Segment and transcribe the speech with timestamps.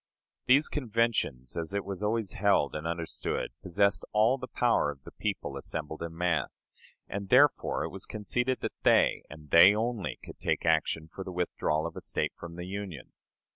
[0.47, 5.11] These conventions, as it was always held and understood, possessed all the power of the
[5.11, 6.65] people assembled in mass;
[7.07, 11.31] and therefore it was conceded that they, and they only, could take action for the
[11.31, 13.11] withdrawal of a State from the Union.